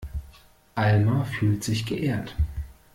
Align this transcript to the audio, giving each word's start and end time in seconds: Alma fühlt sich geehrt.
Alma 0.73 1.25
fühlt 1.25 1.63
sich 1.63 1.85
geehrt. 1.85 2.35